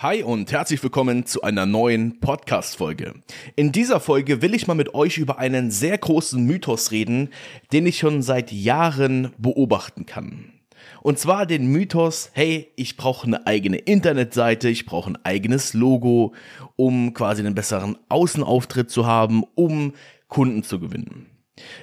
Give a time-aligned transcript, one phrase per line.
[0.00, 3.14] Hi und herzlich willkommen zu einer neuen Podcast-Folge.
[3.56, 7.30] In dieser Folge will ich mal mit euch über einen sehr großen Mythos reden,
[7.72, 10.52] den ich schon seit Jahren beobachten kann.
[11.02, 16.32] Und zwar den Mythos, hey, ich brauche eine eigene Internetseite, ich brauche ein eigenes Logo,
[16.76, 19.94] um quasi einen besseren Außenauftritt zu haben, um
[20.28, 21.26] Kunden zu gewinnen.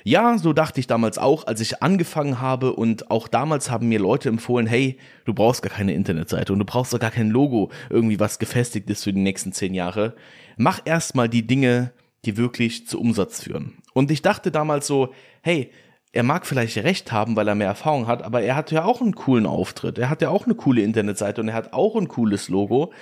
[0.04, 4.00] Ja, so dachte ich damals auch, als ich angefangen habe und auch damals haben mir
[4.00, 7.71] Leute empfohlen, hey, du brauchst gar keine Internetseite und du brauchst doch gar kein Logo,
[7.90, 10.16] irgendwie was gefestigt ist für die nächsten zehn Jahre.
[10.58, 11.91] Mach erstmal die Dinge,
[12.26, 13.77] die wirklich zu Umsatz führen.
[13.94, 15.72] Und ich dachte damals so, hey,
[16.12, 19.02] er mag vielleicht recht haben, weil er mehr Erfahrung hat, aber er hat ja auch
[19.02, 19.98] einen coolen Auftritt.
[19.98, 22.94] Er hat ja auch eine coole Internetseite und er hat auch ein cooles Logo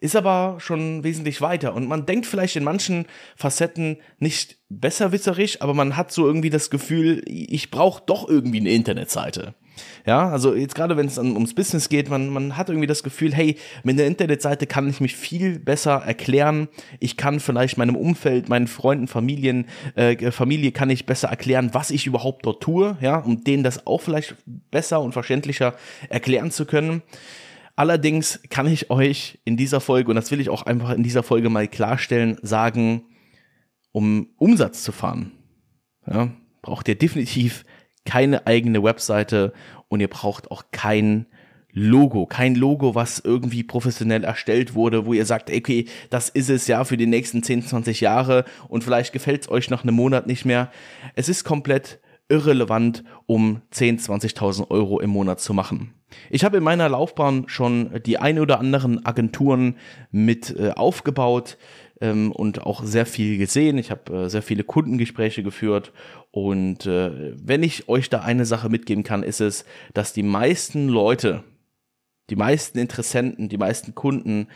[0.00, 1.74] ist aber schon wesentlich weiter.
[1.74, 6.70] Und man denkt vielleicht in manchen Facetten nicht besserwisserig, aber man hat so irgendwie das
[6.70, 9.54] Gefühl, ich brauche doch irgendwie eine Internetseite.
[10.06, 13.34] Ja, also jetzt gerade wenn es ums Business geht, man, man hat irgendwie das Gefühl,
[13.34, 16.68] hey, mit der Internetseite kann ich mich viel besser erklären.
[17.00, 21.90] Ich kann vielleicht meinem Umfeld, meinen Freunden, Familien, äh, Familie kann ich besser erklären, was
[21.90, 24.36] ich überhaupt dort tue, ja, um denen das auch vielleicht
[24.70, 25.74] besser und verständlicher
[26.08, 27.02] erklären zu können.
[27.76, 31.22] Allerdings kann ich euch in dieser Folge, und das will ich auch einfach in dieser
[31.22, 33.02] Folge mal klarstellen, sagen,
[33.92, 35.32] um Umsatz zu fahren,
[36.06, 36.30] ja,
[36.62, 37.64] braucht ihr definitiv
[38.06, 39.52] keine eigene Webseite
[39.88, 41.26] und ihr braucht auch kein
[41.70, 46.66] Logo, kein Logo, was irgendwie professionell erstellt wurde, wo ihr sagt, okay, das ist es
[46.68, 50.26] ja für die nächsten 10, 20 Jahre und vielleicht gefällt es euch nach einem Monat
[50.26, 50.70] nicht mehr.
[51.14, 55.94] Es ist komplett irrelevant, um 10, 20.000 Euro im Monat zu machen.
[56.30, 59.76] Ich habe in meiner Laufbahn schon die ein oder anderen Agenturen
[60.10, 61.58] mit äh, aufgebaut
[62.00, 63.78] ähm, und auch sehr viel gesehen.
[63.78, 65.92] Ich habe äh, sehr viele Kundengespräche geführt
[66.30, 70.88] und äh, wenn ich euch da eine Sache mitgeben kann, ist es, dass die meisten
[70.88, 71.44] Leute,
[72.28, 74.48] die meisten Interessenten, die meisten Kunden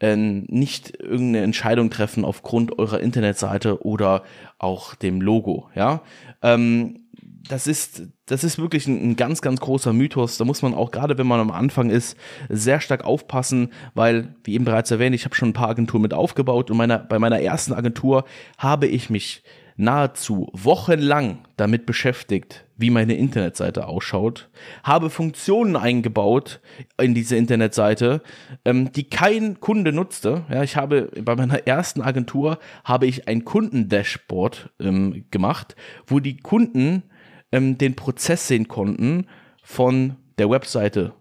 [0.00, 4.24] äh, nicht irgendeine Entscheidung treffen aufgrund eurer Internetseite oder
[4.58, 5.70] auch dem Logo.
[5.74, 6.02] Ja,
[6.42, 7.07] ähm,
[7.48, 10.38] das ist, das ist wirklich ein, ein, ganz, ganz großer Mythos.
[10.38, 12.16] Da muss man auch gerade, wenn man am Anfang ist,
[12.48, 16.14] sehr stark aufpassen, weil, wie eben bereits erwähnt, ich habe schon ein paar Agenturen mit
[16.14, 18.24] aufgebaut und meiner, bei meiner ersten Agentur
[18.58, 19.42] habe ich mich
[19.78, 24.50] nahezu wochenlang damit beschäftigt, wie meine Internetseite ausschaut,
[24.82, 26.60] habe Funktionen eingebaut
[27.00, 28.20] in diese Internetseite,
[28.64, 30.44] ähm, die kein Kunde nutzte.
[30.50, 35.76] Ja, ich habe bei meiner ersten Agentur habe ich ein Kundendashboard ähm, gemacht,
[36.08, 37.04] wo die Kunden
[37.52, 39.26] ähm, den Prozess sehen konnten
[39.62, 41.12] von der Webseite.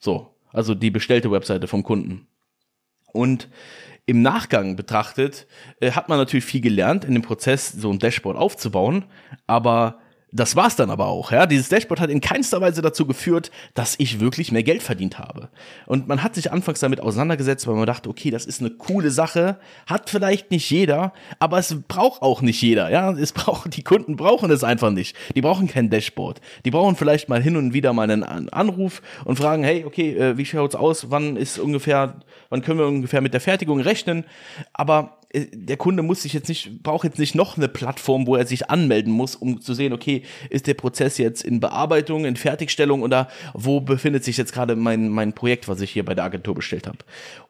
[0.00, 2.26] So, also die bestellte Webseite vom Kunden.
[3.12, 3.48] Und
[4.06, 5.46] im Nachgang betrachtet
[5.80, 9.04] äh, hat man natürlich viel gelernt, in dem Prozess so ein Dashboard aufzubauen,
[9.46, 10.00] aber
[10.32, 11.32] das war's dann aber auch.
[11.32, 15.18] Ja, dieses Dashboard hat in keinster Weise dazu geführt, dass ich wirklich mehr Geld verdient
[15.18, 15.49] habe.
[15.86, 19.10] Und man hat sich anfangs damit auseinandergesetzt, weil man dachte, okay, das ist eine coole
[19.10, 22.90] Sache, hat vielleicht nicht jeder, aber es braucht auch nicht jeder.
[22.90, 25.16] Ja, es braucht die Kunden brauchen es einfach nicht.
[25.34, 26.40] Die brauchen kein Dashboard.
[26.64, 30.36] Die brauchen vielleicht mal hin und wieder mal einen Anruf und fragen, hey, okay, äh,
[30.36, 31.10] wie schaut's aus?
[31.10, 34.24] Wann ist ungefähr, wann können wir ungefähr mit der Fertigung rechnen?
[34.72, 38.46] Aber der Kunde muss sich jetzt nicht, braucht jetzt nicht noch eine Plattform, wo er
[38.46, 43.02] sich anmelden muss, um zu sehen, okay, ist der Prozess jetzt in Bearbeitung, in Fertigstellung
[43.02, 46.54] oder wo befindet sich jetzt gerade mein, mein Projekt, was ich hier bei der Agentur
[46.54, 46.98] bestellt habe.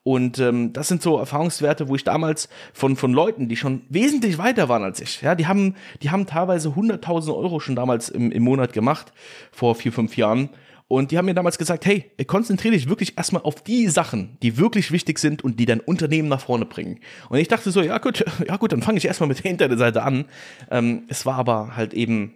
[0.02, 4.36] Und ähm, das sind so Erfahrungswerte, wo ich damals von, von Leuten, die schon wesentlich
[4.36, 8.30] weiter waren als ich, ja, die haben, die haben teilweise 100.000 Euro schon damals im,
[8.30, 9.12] im Monat gemacht,
[9.52, 10.50] vor vier, fünf Jahren
[10.90, 14.56] und die haben mir damals gesagt, hey, konzentriere dich wirklich erstmal auf die Sachen, die
[14.56, 16.98] wirklich wichtig sind und die dein Unternehmen nach vorne bringen.
[17.28, 20.02] Und ich dachte so, ja gut, ja gut, dann fange ich erstmal mit der Internetseite
[20.02, 20.24] an.
[20.68, 22.34] Ähm, es war aber halt eben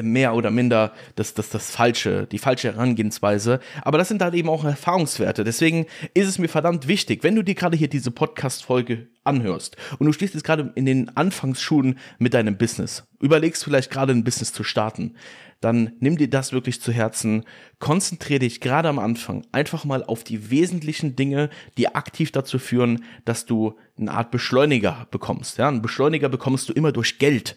[0.00, 3.60] mehr oder minder das, das, das falsche, die falsche Herangehensweise.
[3.82, 5.44] Aber das sind halt eben auch Erfahrungswerte.
[5.44, 10.06] Deswegen ist es mir verdammt wichtig, wenn du dir gerade hier diese Podcast-Folge anhörst und
[10.06, 14.52] du stehst jetzt gerade in den Anfangsschuhen mit deinem Business, überlegst vielleicht gerade ein Business
[14.52, 15.14] zu starten,
[15.60, 17.44] dann nimm dir das wirklich zu Herzen,
[17.78, 23.04] konzentriere dich gerade am Anfang einfach mal auf die wesentlichen Dinge, die aktiv dazu führen,
[23.24, 25.58] dass du eine Art Beschleuniger bekommst.
[25.58, 27.56] Ja, einen Beschleuniger bekommst du immer durch Geld.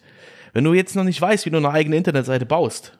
[0.52, 2.98] Wenn du jetzt noch nicht weißt, wie du eine eigene Internetseite baust,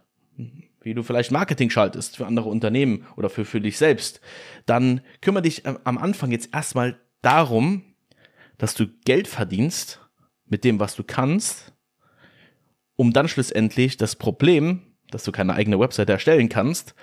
[0.81, 4.20] wie du vielleicht Marketing schaltest für andere Unternehmen oder für, für dich selbst,
[4.66, 7.82] dann kümmere dich am Anfang jetzt erstmal darum,
[8.58, 10.00] dass du Geld verdienst
[10.46, 11.72] mit dem, was du kannst,
[12.96, 16.94] um dann schlussendlich das Problem, dass du keine eigene Webseite erstellen kannst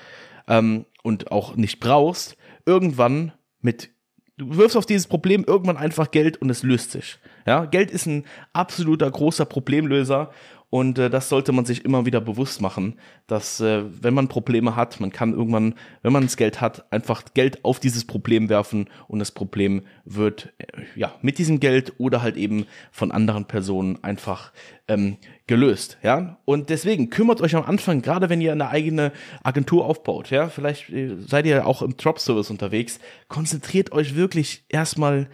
[0.47, 3.91] ähm, und auch nicht brauchst, irgendwann mit
[4.39, 7.19] du wirfst auf dieses Problem irgendwann einfach Geld und es löst sich.
[7.45, 10.31] Ja, Geld ist ein absoluter großer Problemlöser
[10.69, 12.95] Und äh, das sollte man sich immer wieder bewusst machen,
[13.25, 15.73] dass äh, wenn man Probleme hat, man kann irgendwann,
[16.03, 20.53] wenn man das Geld hat, einfach Geld auf dieses Problem werfen und das Problem wird
[20.59, 24.51] äh, ja mit diesem Geld oder halt eben von anderen Personen einfach
[24.87, 25.17] ähm,
[25.47, 26.37] gelöst, ja.
[26.45, 29.11] Und deswegen kümmert euch am Anfang, gerade wenn ihr eine eigene
[29.43, 35.29] Agentur aufbaut, ja, vielleicht äh, seid ihr auch im Drop-Service unterwegs, konzentriert euch wirklich erstmal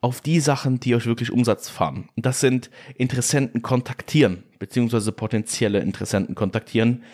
[0.00, 2.08] auf die Sachen, die euch wirklich Umsatz fahren.
[2.16, 7.04] Das sind Interessenten kontaktieren, beziehungsweise potenzielle Interessenten kontaktieren,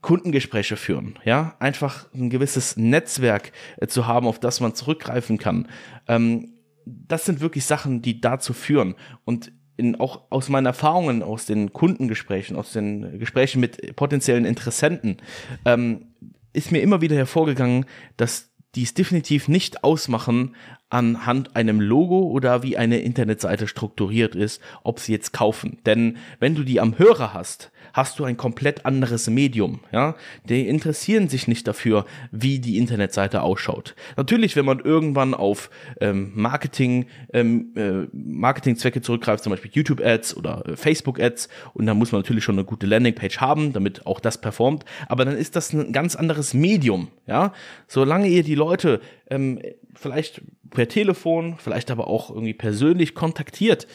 [0.00, 5.68] Kundengespräche führen, ja, einfach ein gewisses Netzwerk äh, zu haben, auf das man zurückgreifen kann.
[6.06, 6.52] Ähm,
[6.84, 8.94] das sind wirklich Sachen, die dazu führen.
[9.24, 15.16] Und in, auch aus meinen Erfahrungen, aus den Kundengesprächen, aus den Gesprächen mit potenziellen Interessenten,
[15.64, 16.14] ähm,
[16.52, 17.84] ist mir immer wieder hervorgegangen,
[18.16, 20.54] dass die es definitiv nicht ausmachen,
[20.88, 25.78] anhand einem Logo oder wie eine Internetseite strukturiert ist, ob sie jetzt kaufen.
[25.84, 29.80] Denn wenn du die am Hörer hast, hast du ein komplett anderes Medium.
[29.90, 30.14] Ja,
[30.48, 33.96] die interessieren sich nicht dafür, wie die Internetseite ausschaut.
[34.16, 40.36] Natürlich, wenn man irgendwann auf ähm, Marketing ähm, äh, Marketingzwecke zurückgreift, zum Beispiel YouTube Ads
[40.36, 44.06] oder äh, Facebook Ads, und dann muss man natürlich schon eine gute Landingpage haben, damit
[44.06, 44.84] auch das performt.
[45.08, 47.08] Aber dann ist das ein ganz anderes Medium.
[47.26, 47.52] Ja,
[47.88, 49.00] solange ihr die Leute
[49.30, 49.60] ähm,
[49.94, 53.86] vielleicht per Telefon, vielleicht aber auch irgendwie persönlich kontaktiert,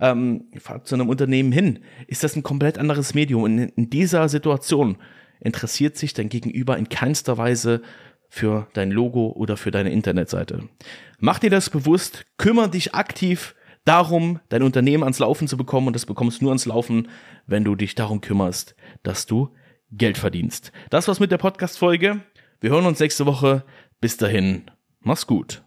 [0.00, 3.42] ähm, fahrt zu einem Unternehmen hin, ist das ein komplett anderes Medium.
[3.42, 4.96] Und in dieser Situation
[5.40, 7.82] interessiert sich dein Gegenüber in keinster Weise
[8.28, 10.68] für dein Logo oder für deine Internetseite.
[11.18, 13.54] Mach dir das bewusst, kümmere dich aktiv
[13.84, 17.08] darum, dein Unternehmen ans Laufen zu bekommen und das bekommst du nur ans Laufen,
[17.46, 19.50] wenn du dich darum kümmerst, dass du
[19.90, 20.70] Geld verdienst.
[20.90, 22.20] Das war's mit der Podcast-Folge.
[22.60, 23.64] Wir hören uns nächste Woche.
[24.00, 25.62] Bis dahin, mach's gut.